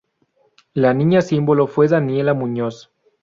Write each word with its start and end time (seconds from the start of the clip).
La 0.73 0.95
niña 0.95 1.21
símbolo 1.21 1.67
fue 1.67 1.87
Daniela 1.87 2.33
Muñoz. 2.33 2.91